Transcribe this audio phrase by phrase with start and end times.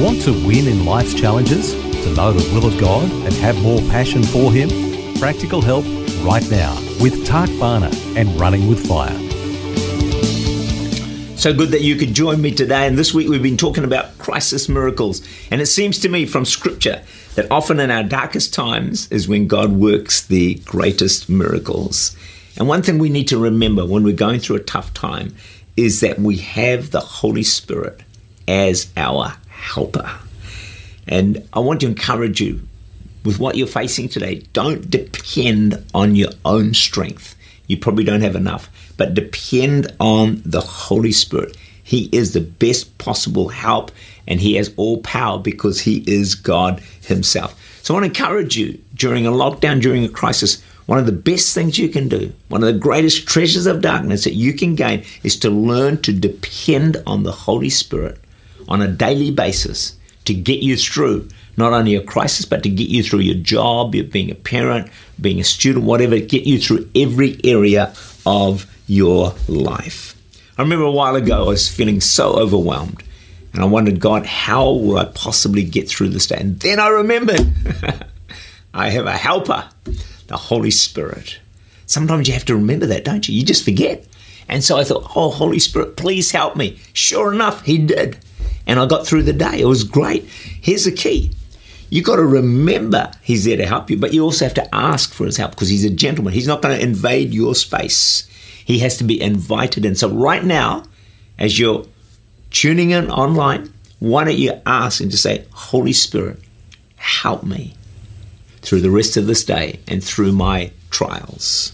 [0.00, 1.74] Want to win in life's challenges?
[1.74, 4.70] To know the will of God and have more passion for Him?
[5.18, 5.84] Practical help
[6.24, 9.12] right now with Tak Bhana and Running with Fire.
[11.36, 12.86] So good that you could join me today.
[12.86, 15.20] And this week we've been talking about crisis miracles.
[15.50, 17.02] And it seems to me from Scripture
[17.34, 22.16] that often in our darkest times is when God works the greatest miracles.
[22.56, 25.36] And one thing we need to remember when we're going through a tough time
[25.76, 28.00] is that we have the Holy Spirit
[28.48, 30.10] as our helper.
[31.06, 32.60] And I want to encourage you
[33.24, 37.36] with what you're facing today, don't depend on your own strength.
[37.66, 41.56] You probably don't have enough, but depend on the Holy Spirit.
[41.82, 43.90] He is the best possible help
[44.26, 47.58] and He has all power because He is God Himself.
[47.82, 51.12] So I want to encourage you during a lockdown, during a crisis, one of the
[51.12, 54.74] best things you can do, one of the greatest treasures of darkness that you can
[54.74, 58.18] gain is to learn to depend on the Holy Spirit
[58.70, 62.88] on a daily basis to get you through not only a crisis, but to get
[62.88, 64.88] you through your job, your being a parent,
[65.20, 67.92] being a student, whatever, get you through every area
[68.24, 70.16] of your life.
[70.56, 73.02] I remember a while ago, I was feeling so overwhelmed.
[73.52, 76.36] And I wondered, God, how will I possibly get through this day?
[76.38, 77.52] And then I remembered
[78.74, 79.68] I have a helper,
[80.28, 81.40] the Holy Spirit.
[81.86, 83.34] Sometimes you have to remember that, don't you?
[83.34, 84.06] You just forget.
[84.48, 86.78] And so I thought, oh, Holy Spirit, please help me.
[86.92, 88.18] Sure enough, He did
[88.66, 89.60] and I got through the day.
[89.60, 90.24] It was great.
[90.24, 91.32] Here's the key.
[91.90, 95.12] You got to remember he's there to help you, but you also have to ask
[95.12, 96.32] for his help because he's a gentleman.
[96.32, 98.28] He's not going to invade your space.
[98.64, 99.96] He has to be invited in.
[99.96, 100.84] So right now,
[101.38, 101.84] as you're
[102.50, 106.38] tuning in online, why don't you ask and just say, Holy Spirit,
[106.96, 107.74] help me
[108.62, 111.72] through the rest of this day and through my trials.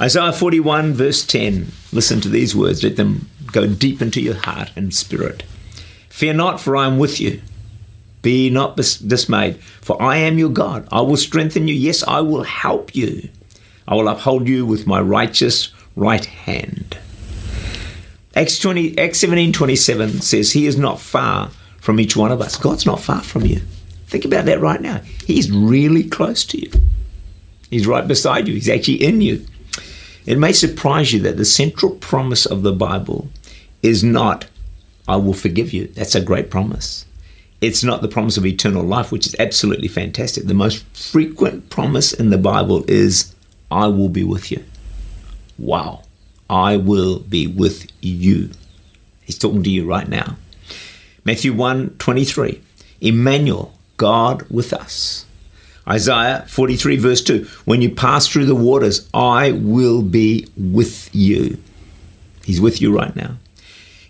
[0.00, 1.70] Isaiah 41, verse 10.
[1.92, 2.82] Listen to these words.
[2.82, 5.44] Let them go deep into your heart and spirit.
[6.12, 7.40] Fear not, for I am with you.
[8.20, 10.86] Be not dismayed, for I am your God.
[10.92, 11.74] I will strengthen you.
[11.74, 13.30] Yes, I will help you.
[13.88, 16.98] I will uphold you with my righteous right hand.
[18.36, 21.48] Acts 20, Acts 17, 27 says, He is not far
[21.80, 22.58] from each one of us.
[22.58, 23.62] God's not far from you.
[24.06, 25.00] Think about that right now.
[25.26, 26.70] He's really close to you.
[27.70, 28.54] He's right beside you.
[28.54, 29.46] He's actually in you.
[30.26, 33.30] It may surprise you that the central promise of the Bible
[33.82, 34.44] is not,
[35.06, 35.88] I will forgive you.
[35.88, 37.06] That's a great promise.
[37.60, 40.44] It's not the promise of eternal life, which is absolutely fantastic.
[40.46, 43.34] The most frequent promise in the Bible is,
[43.70, 44.64] I will be with you.
[45.58, 46.02] Wow.
[46.50, 48.50] I will be with you.
[49.22, 50.36] He's talking to you right now.
[51.24, 52.60] Matthew 1 23.
[53.00, 55.26] Emmanuel, God with us.
[55.88, 61.58] Isaiah 43, verse 2 When you pass through the waters, I will be with you.
[62.44, 63.36] He's with you right now.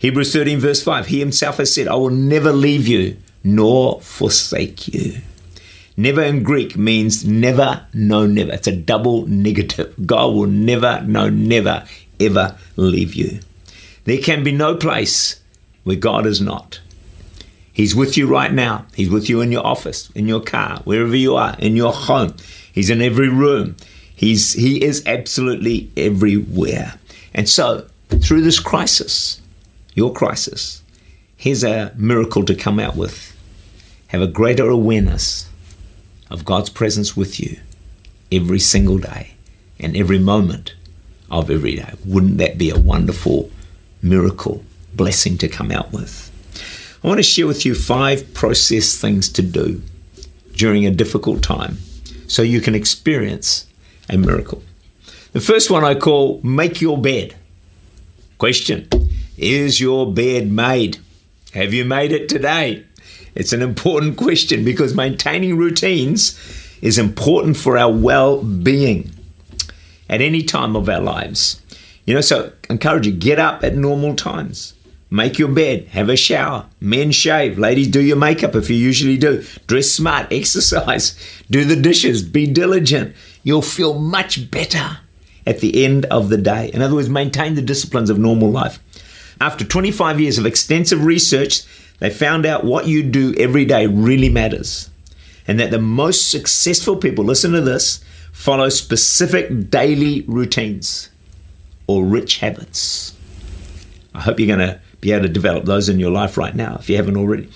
[0.00, 4.88] Hebrews 13, verse 5 He himself has said, I will never leave you nor forsake
[4.88, 5.20] you.
[5.94, 8.52] Never in Greek means never, no, never.
[8.52, 9.94] It's a double negative.
[10.06, 11.84] God will never, no, never,
[12.18, 13.40] ever leave you.
[14.04, 15.38] There can be no place
[15.84, 16.80] where God is not.
[17.70, 18.86] He's with you right now.
[18.94, 22.34] He's with you in your office, in your car, wherever you are, in your home.
[22.72, 23.76] He's in every room.
[24.14, 26.94] He's he is absolutely everywhere.
[27.34, 29.40] And so, through this crisis,
[29.94, 30.82] your crisis,
[31.36, 33.36] here's a miracle to come out with.
[34.08, 35.48] Have a greater awareness
[36.30, 37.58] of God's presence with you
[38.30, 39.32] every single day
[39.78, 40.74] and every moment
[41.30, 41.92] of every day.
[42.04, 43.50] Wouldn't that be a wonderful
[44.02, 44.64] miracle,
[44.94, 46.30] blessing to come out with?
[47.02, 49.82] I want to share with you five process things to do
[50.54, 51.78] during a difficult time
[52.26, 53.66] so you can experience
[54.08, 54.62] a miracle.
[55.32, 57.36] The first one I call make your bed.
[58.38, 58.88] Question
[59.40, 60.98] Is your bed made?
[61.54, 62.84] Have you made it today?
[63.34, 66.38] It's an important question because maintaining routines
[66.82, 69.10] is important for our well being
[70.10, 71.58] at any time of our lives.
[72.04, 74.74] You know, so I encourage you get up at normal times.
[75.10, 79.16] Make your bed, have a shower, men shave, ladies do your makeup if you usually
[79.16, 81.18] do, dress smart, exercise,
[81.50, 83.16] do the dishes, be diligent.
[83.42, 84.98] You'll feel much better
[85.46, 86.70] at the end of the day.
[86.74, 88.78] In other words, maintain the disciplines of normal life.
[89.40, 91.62] After 25 years of extensive research,
[91.98, 94.90] they found out what you do every day really matters.
[95.46, 101.08] And that the most successful people, listen to this, follow specific daily routines
[101.86, 103.14] or rich habits.
[104.14, 106.76] I hope you're going to be able to develop those in your life right now
[106.78, 107.48] if you haven't already.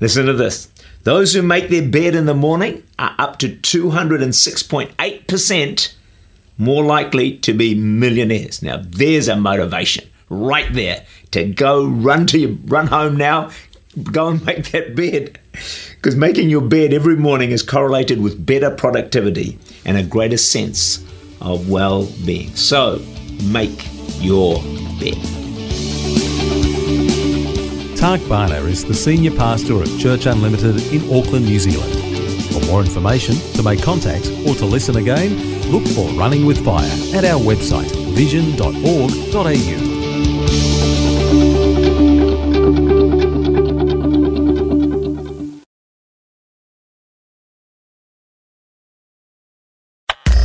[0.00, 0.68] Listen to this.
[1.04, 5.94] Those who make their bed in the morning are up to 206.8%
[6.58, 8.62] more likely to be millionaires.
[8.62, 13.50] Now, there's a motivation right there to go run to your run home now,
[14.04, 15.38] go and make that bed.
[15.96, 21.04] Because making your bed every morning is correlated with better productivity and a greater sense
[21.42, 22.54] of well being.
[22.56, 23.02] So
[23.44, 23.86] make
[24.18, 24.62] your
[24.98, 25.18] bed.
[27.96, 31.92] Tak Bhana is the senior pastor of Church Unlimited in Auckland, New Zealand.
[32.50, 35.36] For more information, to make contact, or to listen again,
[35.70, 39.89] look for Running with Fire at our website vision.org.au.